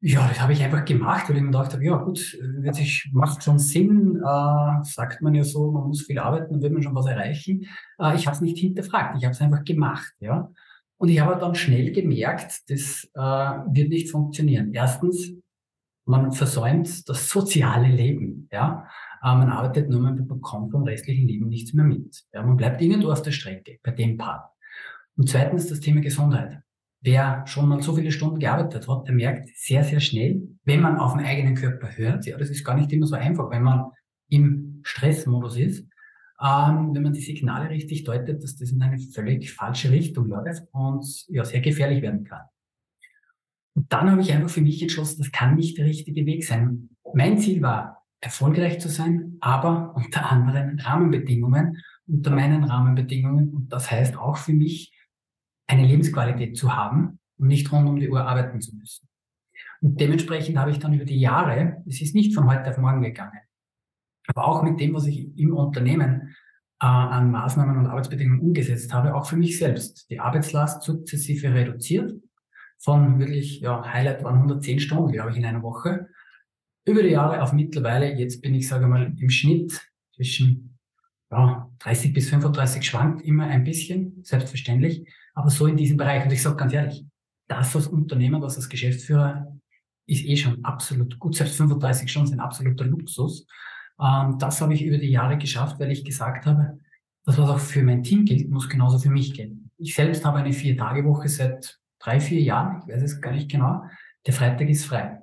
Ja, 0.00 0.26
das 0.28 0.40
habe 0.40 0.52
ich 0.52 0.62
einfach 0.62 0.84
gemacht, 0.84 1.28
weil 1.28 1.36
ich 1.36 1.42
mir 1.42 1.48
gedacht 1.48 1.72
habe, 1.72 1.84
ja 1.84 1.96
gut, 1.96 2.18
sich, 2.72 3.10
macht 3.12 3.42
schon 3.42 3.58
Sinn, 3.58 4.16
äh, 4.16 4.84
sagt 4.84 5.20
man 5.22 5.34
ja 5.34 5.42
so, 5.42 5.72
man 5.72 5.88
muss 5.88 6.02
viel 6.02 6.20
arbeiten, 6.20 6.52
dann 6.52 6.62
wird 6.62 6.72
man 6.72 6.82
schon 6.82 6.94
was 6.94 7.06
erreichen. 7.06 7.66
Äh, 7.98 8.14
ich 8.14 8.26
habe 8.26 8.36
es 8.36 8.40
nicht 8.40 8.58
hinterfragt, 8.58 9.16
ich 9.18 9.24
habe 9.24 9.32
es 9.32 9.40
einfach 9.40 9.64
gemacht, 9.64 10.12
ja. 10.20 10.50
Und 10.98 11.08
ich 11.08 11.20
habe 11.20 11.38
dann 11.38 11.54
schnell 11.54 11.92
gemerkt, 11.92 12.70
das 12.70 13.08
äh, 13.14 13.20
wird 13.20 13.88
nicht 13.88 14.10
funktionieren. 14.10 14.72
Erstens, 14.72 15.32
man 16.08 16.32
versäumt 16.32 17.08
das 17.08 17.28
soziale 17.28 17.88
Leben. 17.88 18.48
Ja? 18.50 18.88
Äh, 19.22 19.34
man 19.34 19.50
arbeitet 19.50 19.90
nur, 19.90 20.00
man 20.00 20.26
bekommt 20.26 20.72
vom 20.72 20.84
restlichen 20.84 21.28
Leben 21.28 21.48
nichts 21.48 21.74
mehr 21.74 21.84
mit. 21.84 22.24
Ja? 22.32 22.42
Man 22.42 22.56
bleibt 22.56 22.80
irgendwo 22.80 23.10
auf 23.10 23.22
der 23.22 23.32
Strecke 23.32 23.78
bei 23.82 23.90
dem 23.90 24.16
Part. 24.16 24.50
Und 25.16 25.28
zweitens 25.28 25.66
das 25.68 25.80
Thema 25.80 26.00
Gesundheit. 26.00 26.60
Wer 27.00 27.46
schon 27.46 27.68
mal 27.68 27.80
so 27.80 27.94
viele 27.94 28.10
Stunden 28.10 28.40
gearbeitet 28.40 28.88
hat, 28.88 29.06
der 29.06 29.14
merkt 29.14 29.50
sehr, 29.56 29.84
sehr 29.84 30.00
schnell, 30.00 30.42
wenn 30.64 30.80
man 30.80 30.96
auf 30.96 31.14
den 31.14 31.24
eigenen 31.24 31.54
Körper 31.54 31.96
hört, 31.96 32.26
ja, 32.26 32.36
das 32.36 32.50
ist 32.50 32.64
gar 32.64 32.74
nicht 32.74 32.92
immer 32.92 33.06
so 33.06 33.14
einfach, 33.14 33.50
wenn 33.50 33.62
man 33.62 33.90
im 34.28 34.80
Stressmodus 34.82 35.56
ist, 35.56 35.86
ähm, 36.42 36.94
wenn 36.94 37.02
man 37.02 37.12
die 37.12 37.20
Signale 37.20 37.70
richtig 37.70 38.04
deutet, 38.04 38.42
dass 38.42 38.56
das 38.56 38.70
in 38.70 38.82
eine 38.82 38.98
völlig 38.98 39.52
falsche 39.52 39.90
Richtung 39.90 40.26
läuft 40.26 40.64
und 40.72 41.04
ja, 41.28 41.44
sehr 41.44 41.60
gefährlich 41.60 42.02
werden 42.02 42.24
kann. 42.24 42.42
Und 43.78 43.92
dann 43.92 44.10
habe 44.10 44.20
ich 44.20 44.32
einfach 44.32 44.50
für 44.50 44.60
mich 44.60 44.82
entschlossen, 44.82 45.22
das 45.22 45.30
kann 45.30 45.54
nicht 45.54 45.78
der 45.78 45.86
richtige 45.86 46.26
Weg 46.26 46.44
sein. 46.44 46.88
Mein 47.14 47.38
Ziel 47.38 47.62
war, 47.62 48.04
erfolgreich 48.20 48.80
zu 48.80 48.88
sein, 48.88 49.36
aber 49.40 49.94
unter 49.94 50.32
anderen 50.32 50.80
Rahmenbedingungen, 50.80 51.80
unter 52.08 52.32
meinen 52.32 52.64
Rahmenbedingungen. 52.64 53.54
Und 53.54 53.72
das 53.72 53.88
heißt 53.88 54.16
auch 54.16 54.36
für 54.36 54.52
mich, 54.52 54.92
eine 55.68 55.86
Lebensqualität 55.86 56.56
zu 56.56 56.74
haben 56.74 57.20
und 57.38 57.46
nicht 57.46 57.70
rund 57.70 57.88
um 57.88 58.00
die 58.00 58.08
Uhr 58.08 58.26
arbeiten 58.26 58.60
zu 58.60 58.74
müssen. 58.74 59.06
Und 59.80 60.00
dementsprechend 60.00 60.58
habe 60.58 60.72
ich 60.72 60.80
dann 60.80 60.94
über 60.94 61.04
die 61.04 61.20
Jahre, 61.20 61.80
es 61.86 62.00
ist 62.00 62.16
nicht 62.16 62.34
von 62.34 62.50
heute 62.50 62.70
auf 62.70 62.78
morgen 62.78 63.00
gegangen, 63.00 63.38
aber 64.26 64.44
auch 64.48 64.64
mit 64.64 64.80
dem, 64.80 64.92
was 64.92 65.06
ich 65.06 65.38
im 65.38 65.54
Unternehmen 65.54 66.34
äh, 66.80 66.86
an 66.86 67.30
Maßnahmen 67.30 67.78
und 67.78 67.86
Arbeitsbedingungen 67.86 68.40
umgesetzt 68.40 68.92
habe, 68.92 69.14
auch 69.14 69.26
für 69.26 69.36
mich 69.36 69.56
selbst, 69.56 70.10
die 70.10 70.18
Arbeitslast 70.18 70.82
sukzessive 70.82 71.54
reduziert. 71.54 72.12
Von 72.78 73.18
wirklich, 73.18 73.60
ja, 73.60 73.84
Highlight 73.84 74.22
waren 74.22 74.36
110 74.36 74.80
Stunden, 74.80 75.12
glaube 75.12 75.30
ich, 75.30 75.36
in 75.36 75.44
einer 75.44 75.62
Woche. 75.62 76.08
Über 76.84 77.02
die 77.02 77.10
Jahre 77.10 77.42
auf 77.42 77.52
mittlerweile, 77.52 78.14
jetzt 78.14 78.40
bin 78.40 78.54
ich, 78.54 78.68
sage 78.68 78.86
mal, 78.86 79.12
im 79.18 79.30
Schnitt 79.30 79.80
zwischen 80.14 80.78
ja, 81.30 81.70
30 81.80 82.12
bis 82.12 82.30
35 82.30 82.84
schwankt 82.84 83.22
immer 83.22 83.44
ein 83.46 83.64
bisschen, 83.64 84.22
selbstverständlich, 84.24 85.06
aber 85.34 85.50
so 85.50 85.66
in 85.66 85.76
diesem 85.76 85.96
Bereich. 85.96 86.24
Und 86.24 86.32
ich 86.32 86.42
sage 86.42 86.56
ganz 86.56 86.72
ehrlich, 86.72 87.04
das 87.48 87.74
als 87.74 87.86
Unternehmer, 87.86 88.40
das 88.40 88.56
als 88.56 88.68
Geschäftsführer 88.68 89.58
ist 90.06 90.24
eh 90.24 90.36
schon 90.36 90.64
absolut 90.64 91.18
gut. 91.18 91.34
Selbst 91.34 91.56
35 91.56 92.10
Stunden 92.10 92.28
sind 92.28 92.40
absoluter 92.40 92.84
Luxus. 92.84 93.46
Ähm, 94.00 94.38
das 94.38 94.60
habe 94.60 94.74
ich 94.74 94.82
über 94.82 94.98
die 94.98 95.10
Jahre 95.10 95.36
geschafft, 95.36 95.78
weil 95.78 95.90
ich 95.90 96.04
gesagt 96.04 96.46
habe, 96.46 96.78
das, 97.24 97.36
was 97.36 97.50
auch 97.50 97.58
für 97.58 97.82
mein 97.82 98.02
Team 98.02 98.24
gilt, 98.24 98.48
muss 98.50 98.68
genauso 98.68 98.98
für 98.98 99.10
mich 99.10 99.34
gelten. 99.34 99.70
Ich 99.76 99.94
selbst 99.94 100.24
habe 100.24 100.38
eine 100.38 100.52
Vier-Tage-Woche 100.52 101.28
seit 101.28 101.77
drei, 101.98 102.20
vier 102.20 102.40
Jahren, 102.40 102.82
ich 102.82 102.94
weiß 102.94 103.02
es 103.02 103.20
gar 103.20 103.32
nicht 103.32 103.50
genau. 103.50 103.82
Der 104.26 104.34
Freitag 104.34 104.68
ist 104.68 104.86
frei. 104.86 105.18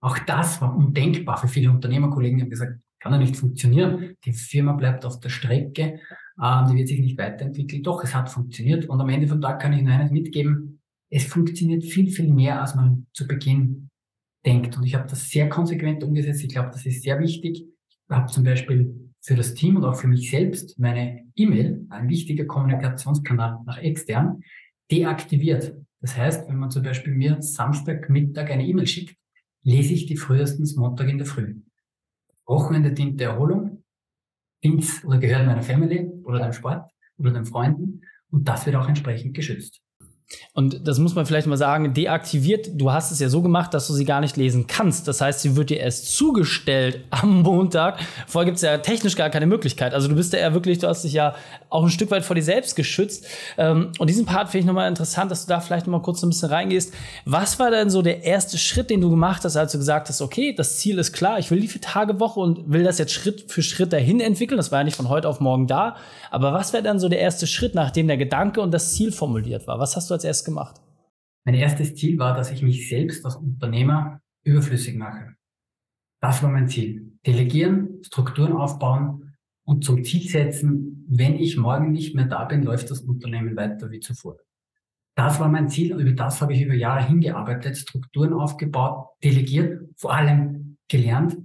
Auch 0.00 0.18
das 0.18 0.60
war 0.60 0.74
undenkbar 0.76 1.36
für 1.38 1.48
viele 1.48 1.70
Unternehmerkollegen, 1.70 2.38
die 2.38 2.44
haben 2.44 2.50
gesagt, 2.50 2.78
kann 3.00 3.12
ja 3.12 3.18
nicht 3.18 3.36
funktionieren. 3.36 4.16
Die 4.24 4.32
Firma 4.32 4.72
bleibt 4.72 5.04
auf 5.04 5.20
der 5.20 5.28
Strecke, 5.28 6.00
ähm, 6.42 6.66
die 6.68 6.76
wird 6.76 6.88
sich 6.88 7.00
nicht 7.00 7.18
weiterentwickeln. 7.18 7.82
Doch, 7.82 8.02
es 8.04 8.14
hat 8.14 8.30
funktioniert. 8.30 8.86
Und 8.86 9.00
am 9.00 9.08
Ende 9.08 9.28
vom 9.28 9.40
Tag 9.40 9.60
kann 9.60 9.72
ich 9.72 9.80
Ihnen 9.80 9.90
eines 9.90 10.10
mitgeben, 10.10 10.80
es 11.08 11.24
funktioniert 11.24 11.84
viel, 11.84 12.10
viel 12.10 12.32
mehr, 12.32 12.60
als 12.60 12.74
man 12.74 13.06
zu 13.12 13.26
Beginn 13.28 13.90
denkt. 14.44 14.76
Und 14.76 14.84
ich 14.84 14.94
habe 14.94 15.08
das 15.08 15.30
sehr 15.30 15.48
konsequent 15.48 16.02
umgesetzt. 16.02 16.42
Ich 16.42 16.48
glaube, 16.48 16.70
das 16.70 16.84
ist 16.84 17.02
sehr 17.02 17.18
wichtig 17.20 17.64
habe 18.10 18.30
zum 18.30 18.44
Beispiel 18.44 19.12
für 19.20 19.34
das 19.34 19.54
Team 19.54 19.76
und 19.76 19.84
auch 19.84 19.96
für 19.96 20.06
mich 20.06 20.30
selbst 20.30 20.78
meine 20.78 21.24
E-Mail, 21.34 21.86
ein 21.90 22.08
wichtiger 22.08 22.44
Kommunikationskanal 22.44 23.58
nach 23.66 23.78
extern, 23.78 24.42
deaktiviert. 24.90 25.74
Das 26.06 26.16
heißt, 26.16 26.48
wenn 26.48 26.58
man 26.58 26.70
zum 26.70 26.84
Beispiel 26.84 27.12
mir 27.12 27.42
Samstagmittag 27.42 28.48
eine 28.48 28.64
E-Mail 28.64 28.86
schickt, 28.86 29.16
lese 29.64 29.92
ich 29.92 30.06
die 30.06 30.16
frühestens 30.16 30.76
Montag 30.76 31.08
in 31.08 31.18
der 31.18 31.26
Früh. 31.26 31.56
Wochenende 32.46 32.92
dient 32.92 33.18
der 33.18 33.30
Erholung, 33.30 33.82
dient 34.62 35.04
oder 35.04 35.18
gehört 35.18 35.46
meiner 35.46 35.64
Family 35.64 36.08
oder 36.22 36.38
dem 36.38 36.52
Sport 36.52 36.92
oder 37.18 37.32
den 37.32 37.44
Freunden 37.44 38.02
und 38.30 38.46
das 38.46 38.66
wird 38.66 38.76
auch 38.76 38.86
entsprechend 38.86 39.34
geschützt. 39.34 39.82
Und 40.54 40.88
das 40.88 40.98
muss 40.98 41.14
man 41.14 41.24
vielleicht 41.24 41.46
mal 41.46 41.56
sagen, 41.56 41.94
deaktiviert, 41.94 42.70
du 42.74 42.90
hast 42.90 43.12
es 43.12 43.20
ja 43.20 43.28
so 43.28 43.42
gemacht, 43.42 43.72
dass 43.74 43.86
du 43.86 43.92
sie 43.92 44.04
gar 44.04 44.20
nicht 44.20 44.36
lesen 44.36 44.66
kannst. 44.66 45.06
Das 45.06 45.20
heißt, 45.20 45.40
sie 45.40 45.54
wird 45.54 45.70
dir 45.70 45.78
erst 45.78 46.16
zugestellt 46.16 47.04
am 47.10 47.42
Montag. 47.42 47.98
Vorher 48.26 48.46
gibt 48.46 48.56
es 48.56 48.62
ja 48.62 48.78
technisch 48.78 49.14
gar 49.14 49.30
keine 49.30 49.46
Möglichkeit. 49.46 49.94
Also 49.94 50.08
du 50.08 50.16
bist 50.16 50.32
ja 50.32 50.52
wirklich, 50.52 50.78
du 50.78 50.88
hast 50.88 51.04
dich 51.04 51.12
ja 51.12 51.34
auch 51.68 51.84
ein 51.84 51.90
Stück 51.90 52.10
weit 52.10 52.24
vor 52.24 52.34
dir 52.34 52.42
selbst 52.42 52.74
geschützt. 52.74 53.26
Ähm, 53.56 53.92
und 53.98 54.08
diesen 54.08 54.26
Part 54.26 54.48
finde 54.48 54.60
ich 54.60 54.66
nochmal 54.66 54.88
interessant, 54.88 55.30
dass 55.30 55.46
du 55.46 55.48
da 55.48 55.60
vielleicht 55.60 55.86
nochmal 55.86 56.02
kurz 56.02 56.22
ein 56.22 56.30
bisschen 56.30 56.48
reingehst. 56.48 56.92
Was 57.24 57.58
war 57.58 57.70
denn 57.70 57.90
so 57.90 58.02
der 58.02 58.24
erste 58.24 58.58
Schritt, 58.58 58.90
den 58.90 59.00
du 59.00 59.10
gemacht 59.10 59.44
hast, 59.44 59.56
als 59.56 59.72
du 59.72 59.78
gesagt 59.78 60.08
hast, 60.08 60.20
okay, 60.20 60.54
das 60.56 60.78
Ziel 60.78 60.98
ist 60.98 61.12
klar, 61.12 61.38
ich 61.38 61.50
will 61.50 61.60
die 61.60 61.68
Vier-Tage-Woche 61.68 62.40
und 62.40 62.72
will 62.72 62.82
das 62.82 62.98
jetzt 62.98 63.12
Schritt 63.12 63.44
für 63.48 63.62
Schritt 63.62 63.92
dahin 63.92 64.20
entwickeln. 64.20 64.56
Das 64.56 64.72
war 64.72 64.80
ja 64.80 64.84
nicht 64.84 64.96
von 64.96 65.08
heute 65.08 65.28
auf 65.28 65.38
morgen 65.38 65.66
da. 65.66 65.96
Aber 66.30 66.52
was 66.52 66.72
wäre 66.72 66.82
dann 66.82 66.98
so 66.98 67.08
der 67.08 67.20
erste 67.20 67.46
Schritt, 67.46 67.74
nachdem 67.74 68.08
der 68.08 68.16
Gedanke 68.16 68.60
und 68.60 68.72
das 68.72 68.94
Ziel 68.94 69.12
formuliert 69.12 69.66
war? 69.66 69.78
Was 69.78 69.94
hast 69.94 70.10
du 70.10 70.15
als 70.16 70.24
erstes 70.24 70.44
gemacht? 70.44 70.80
Mein 71.44 71.54
erstes 71.54 71.94
Ziel 71.94 72.18
war, 72.18 72.34
dass 72.34 72.50
ich 72.50 72.62
mich 72.62 72.88
selbst 72.88 73.24
als 73.24 73.36
Unternehmer 73.36 74.20
überflüssig 74.42 74.96
mache. 74.96 75.36
Das 76.20 76.42
war 76.42 76.50
mein 76.50 76.68
Ziel. 76.68 77.12
Delegieren, 77.24 78.02
Strukturen 78.02 78.52
aufbauen 78.52 79.36
und 79.64 79.84
zum 79.84 80.02
Ziel 80.02 80.28
setzen, 80.28 81.04
wenn 81.08 81.36
ich 81.36 81.56
morgen 81.56 81.92
nicht 81.92 82.14
mehr 82.14 82.24
da 82.24 82.44
bin, 82.44 82.62
läuft 82.62 82.90
das 82.90 83.00
Unternehmen 83.00 83.56
weiter 83.56 83.90
wie 83.90 84.00
zuvor. 84.00 84.36
Das 85.14 85.40
war 85.40 85.48
mein 85.48 85.68
Ziel 85.68 85.94
und 85.94 86.00
über 86.00 86.12
das 86.12 86.42
habe 86.42 86.52
ich 86.52 86.62
über 86.62 86.74
Jahre 86.74 87.06
hingearbeitet, 87.06 87.76
Strukturen 87.76 88.32
aufgebaut, 88.32 89.08
delegiert, 89.22 89.88
vor 89.96 90.14
allem 90.14 90.76
gelernt, 90.88 91.38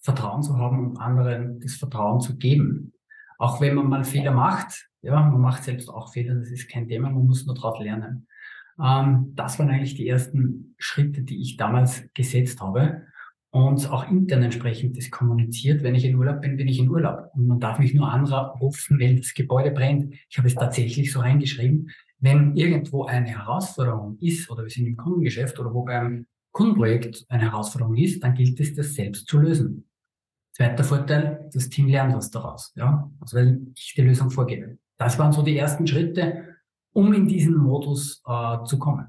Vertrauen 0.00 0.42
zu 0.42 0.56
haben 0.56 0.90
und 0.90 0.96
anderen 0.96 1.60
das 1.60 1.74
Vertrauen 1.74 2.20
zu 2.20 2.36
geben. 2.36 2.94
Auch 3.38 3.60
wenn 3.60 3.74
man 3.74 3.88
mal 3.88 4.04
Fehler 4.04 4.32
macht, 4.32 4.88
ja, 5.02 5.20
man 5.20 5.40
macht 5.40 5.64
selbst 5.64 5.88
auch 5.88 6.12
Fehler, 6.12 6.34
das 6.34 6.50
ist 6.50 6.70
kein 6.70 6.88
Thema, 6.88 7.10
man 7.10 7.26
muss 7.26 7.44
nur 7.44 7.54
daraus 7.54 7.78
lernen. 7.80 8.26
Ähm, 8.80 9.32
das 9.34 9.58
waren 9.58 9.70
eigentlich 9.70 9.94
die 9.94 10.08
ersten 10.08 10.74
Schritte, 10.78 11.22
die 11.22 11.40
ich 11.42 11.56
damals 11.56 12.04
gesetzt 12.14 12.60
habe 12.60 13.02
und 13.50 13.90
auch 13.90 14.08
intern 14.08 14.42
entsprechend 14.42 14.96
das 14.96 15.10
kommuniziert. 15.10 15.82
Wenn 15.82 15.94
ich 15.94 16.04
in 16.04 16.16
Urlaub 16.16 16.40
bin, 16.40 16.56
bin 16.56 16.68
ich 16.68 16.78
in 16.78 16.88
Urlaub 16.88 17.30
und 17.34 17.46
man 17.46 17.60
darf 17.60 17.78
mich 17.78 17.94
nur 17.94 18.10
anrufen, 18.10 18.98
wenn 18.98 19.18
das 19.18 19.34
Gebäude 19.34 19.70
brennt. 19.72 20.14
Ich 20.30 20.38
habe 20.38 20.48
es 20.48 20.54
tatsächlich 20.54 21.12
so 21.12 21.20
reingeschrieben. 21.20 21.90
Wenn 22.18 22.56
irgendwo 22.56 23.04
eine 23.04 23.26
Herausforderung 23.26 24.16
ist 24.20 24.50
oder 24.50 24.62
wir 24.62 24.70
sind 24.70 24.86
im 24.86 24.96
Kundengeschäft 24.96 25.58
oder 25.58 25.74
wo 25.74 25.84
beim 25.84 26.26
Kundenprojekt 26.52 27.26
eine 27.28 27.42
Herausforderung 27.42 27.96
ist, 27.96 28.22
dann 28.22 28.34
gilt 28.34 28.58
es, 28.60 28.74
das 28.74 28.94
selbst 28.94 29.26
zu 29.26 29.38
lösen. 29.38 29.88
Zweiter 30.54 30.84
Vorteil, 30.84 31.48
das 31.52 31.68
Team 31.68 31.88
lernt 31.88 32.14
was 32.14 32.30
daraus, 32.30 32.72
ja, 32.76 33.10
also 33.20 33.38
weil 33.38 33.66
ich 33.74 33.94
die 33.96 34.02
Lösung 34.02 34.30
vorgebe. 34.30 34.78
Das 35.02 35.18
waren 35.18 35.32
so 35.32 35.42
die 35.42 35.56
ersten 35.56 35.86
Schritte 35.86 36.52
um 36.92 37.12
in 37.12 37.26
diesen 37.26 37.56
Modus 37.56 38.22
äh, 38.26 38.64
zu 38.64 38.78
kommen. 38.78 39.08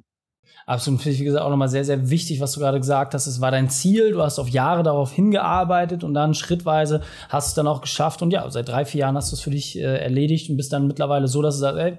Absolut, 0.65 1.01
finde 1.01 1.15
ich, 1.15 1.21
wie 1.21 1.25
gesagt, 1.25 1.43
auch 1.43 1.49
nochmal 1.49 1.67
sehr, 1.67 1.83
sehr 1.83 2.09
wichtig, 2.09 2.39
was 2.39 2.53
du 2.53 2.61
gerade 2.61 2.79
gesagt 2.79 3.13
hast. 3.13 3.27
Es 3.27 3.41
war 3.41 3.51
dein 3.51 3.69
Ziel, 3.69 4.11
du 4.11 4.21
hast 4.21 4.39
auf 4.39 4.47
Jahre 4.47 4.81
darauf 4.81 5.11
hingearbeitet 5.11 6.05
und 6.05 6.13
dann 6.13 6.33
schrittweise 6.33 7.01
hast 7.27 7.47
du 7.47 7.49
es 7.49 7.53
dann 7.55 7.67
auch 7.67 7.81
geschafft. 7.81 8.21
Und 8.21 8.31
ja, 8.31 8.49
seit 8.49 8.69
drei, 8.69 8.85
vier 8.85 9.01
Jahren 9.01 9.17
hast 9.17 9.31
du 9.31 9.35
es 9.35 9.41
für 9.41 9.49
dich 9.49 9.77
äh, 9.77 9.81
erledigt 9.81 10.49
und 10.49 10.55
bist 10.55 10.71
dann 10.71 10.87
mittlerweile 10.87 11.27
so, 11.27 11.41
dass 11.41 11.55
du 11.55 11.61
sagst, 11.61 11.79
ey, 11.79 11.97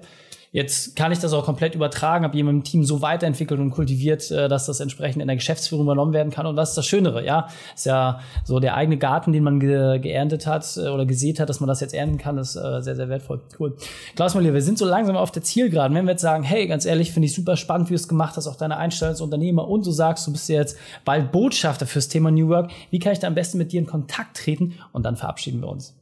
Jetzt 0.55 0.95
kann 0.95 1.11
ich 1.11 1.19
das 1.19 1.33
auch 1.33 1.43
komplett 1.43 1.75
übertragen, 1.75 2.23
habe 2.23 2.37
jemand 2.37 2.55
im 2.55 2.63
Team 2.63 2.85
so 2.85 3.01
weiterentwickelt 3.01 3.59
und 3.59 3.71
kultiviert, 3.71 4.31
äh, 4.31 4.47
dass 4.47 4.67
das 4.67 4.79
entsprechend 4.79 5.21
in 5.21 5.27
der 5.27 5.35
Geschäftsführung 5.35 5.83
übernommen 5.83 6.13
werden 6.13 6.31
kann. 6.31 6.45
Und 6.45 6.55
das 6.55 6.69
ist 6.69 6.77
das 6.77 6.85
Schönere, 6.85 7.25
ja. 7.25 7.49
Ist 7.75 7.85
ja 7.85 8.21
so 8.45 8.61
der 8.61 8.75
eigene 8.75 8.95
Garten, 8.97 9.33
den 9.33 9.43
man 9.43 9.59
ge 9.59 9.99
geerntet 9.99 10.47
hat 10.47 10.77
äh, 10.77 10.87
oder 10.87 11.05
gesät 11.05 11.41
hat, 11.41 11.49
dass 11.49 11.59
man 11.59 11.67
das 11.67 11.81
jetzt 11.81 11.93
ernten 11.93 12.17
kann, 12.17 12.37
ist 12.37 12.55
äh, 12.55 12.81
sehr, 12.81 12.95
sehr 12.95 13.09
wertvoll. 13.09 13.41
Cool. 13.59 13.75
Klaus 14.15 14.33
Molier, 14.33 14.53
wir 14.53 14.61
sind 14.61 14.77
so 14.77 14.85
langsam 14.85 15.17
auf 15.17 15.29
der 15.29 15.43
Zielgeraden. 15.43 15.93
Wenn 15.93 16.05
wir 16.05 16.11
jetzt 16.11 16.21
sagen, 16.21 16.43
hey, 16.43 16.67
ganz 16.67 16.85
ehrlich, 16.85 17.11
finde 17.11 17.25
ich 17.25 17.35
super 17.35 17.57
spannend, 17.57 17.89
wie 17.89 17.93
du 17.93 17.99
es 17.99 18.07
gemacht 18.07 18.37
hast, 18.37 18.47
auch 18.47 18.55
deine 18.55 18.77
Einstellung 18.77 19.11
als 19.11 19.19
Unternehmer 19.19 19.67
und 19.67 19.85
du 19.85 19.91
sagst, 19.91 20.25
du 20.25 20.31
bist 20.31 20.47
jetzt 20.47 20.77
bald 21.03 21.33
Botschafter 21.33 21.85
fürs 21.85 22.07
Thema 22.07 22.31
New 22.31 22.47
Work, 22.47 22.71
wie 22.91 22.99
kann 22.99 23.11
ich 23.11 23.19
da 23.19 23.27
am 23.27 23.35
besten 23.35 23.57
mit 23.57 23.73
dir 23.73 23.81
in 23.81 23.87
Kontakt 23.87 24.37
treten? 24.37 24.75
Und 24.93 25.03
dann 25.03 25.17
verabschieden 25.17 25.59
wir 25.59 25.67
uns 25.67 25.95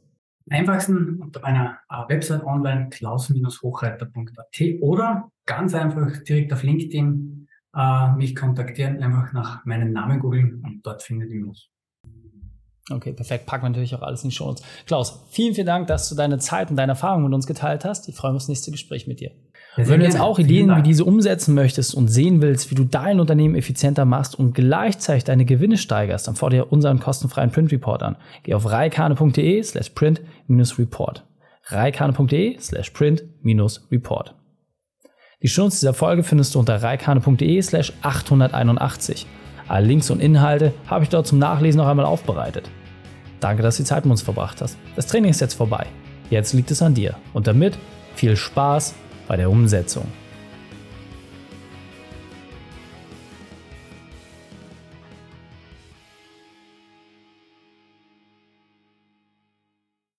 einfachsten 0.50 1.20
unter 1.20 1.40
meiner 1.40 1.78
äh, 1.88 2.08
Website 2.08 2.44
online 2.44 2.88
klaus-hochreiter.at 2.90 4.60
oder 4.80 5.30
ganz 5.46 5.74
einfach 5.74 6.22
direkt 6.24 6.52
auf 6.52 6.62
LinkedIn 6.62 7.48
äh, 7.74 8.12
mich 8.12 8.36
kontaktieren, 8.36 9.02
einfach 9.02 9.32
nach 9.32 9.64
meinem 9.64 9.92
Namen 9.92 10.20
googeln 10.20 10.62
und 10.64 10.84
dort 10.84 11.02
findet 11.02 11.30
ihr 11.30 11.44
mich. 11.44 11.70
Okay, 12.90 13.14
perfekt. 13.14 13.46
Packen 13.46 13.64
wir 13.64 13.70
natürlich 13.70 13.94
auch 13.94 14.02
alles 14.02 14.24
in 14.24 14.30
die 14.30 14.36
Show. 14.36 14.54
Klaus, 14.86 15.24
vielen, 15.30 15.54
vielen 15.54 15.66
Dank, 15.66 15.86
dass 15.86 16.08
du 16.10 16.14
deine 16.14 16.38
Zeit 16.38 16.70
und 16.70 16.76
deine 16.76 16.92
Erfahrungen 16.92 17.24
mit 17.24 17.34
uns 17.34 17.46
geteilt 17.46 17.84
hast. 17.84 18.08
Ich 18.08 18.14
freue 18.14 18.32
mich 18.32 18.36
auf 18.36 18.42
das 18.42 18.48
nächste 18.48 18.70
Gespräch 18.70 19.06
mit 19.06 19.20
dir. 19.20 19.30
Ja, 19.76 19.88
Wenn 19.88 20.00
du 20.00 20.06
jetzt 20.06 20.20
auch 20.20 20.38
Ideen 20.38 20.76
wie 20.76 20.82
diese 20.82 21.04
umsetzen 21.04 21.54
möchtest 21.54 21.94
und 21.94 22.08
sehen 22.08 22.40
willst, 22.40 22.70
wie 22.70 22.76
du 22.76 22.84
dein 22.84 23.18
Unternehmen 23.18 23.56
effizienter 23.56 24.04
machst 24.04 24.38
und 24.38 24.54
gleichzeitig 24.54 25.24
deine 25.24 25.44
Gewinne 25.44 25.78
steigerst, 25.78 26.28
dann 26.28 26.36
fordere 26.36 26.66
unseren 26.66 27.00
kostenfreien 27.00 27.50
Print 27.50 27.72
Report 27.72 28.02
an. 28.02 28.16
Geh 28.44 28.54
auf 28.54 28.70
reikane.de 28.70 29.62
slash 29.62 29.90
print-report. 29.90 31.24
reikane.de 31.66 32.58
slash 32.60 32.90
print-report. 32.90 34.34
Die 35.42 35.48
Shownotes 35.48 35.80
dieser 35.80 35.94
Folge 35.94 36.22
findest 36.22 36.54
du 36.54 36.60
unter 36.60 36.82
reikane.de 36.82 37.60
slash 37.60 37.92
881. 38.02 39.26
Alle 39.66 39.86
Links 39.86 40.10
und 40.10 40.20
Inhalte 40.20 40.72
habe 40.86 41.04
ich 41.04 41.10
dort 41.10 41.26
zum 41.26 41.38
Nachlesen 41.38 41.78
noch 41.78 41.88
einmal 41.88 42.06
aufbereitet. 42.06 42.70
Danke, 43.40 43.62
dass 43.62 43.76
du 43.76 43.82
die 43.82 43.88
Zeit 43.88 44.04
mit 44.04 44.12
uns 44.12 44.22
verbracht 44.22 44.62
hast. 44.62 44.78
Das 44.94 45.06
Training 45.06 45.30
ist 45.30 45.40
jetzt 45.40 45.54
vorbei. 45.54 45.86
Jetzt 46.30 46.52
liegt 46.52 46.70
es 46.70 46.80
an 46.80 46.94
dir. 46.94 47.16
Und 47.32 47.46
damit 47.46 47.76
viel 48.14 48.36
Spaß 48.36 48.94
bei 49.26 49.36
der 49.36 49.50
Umsetzung. 49.50 50.06